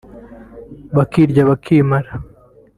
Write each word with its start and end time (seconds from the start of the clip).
bakirya 0.95 1.41
bakimara 1.49 2.11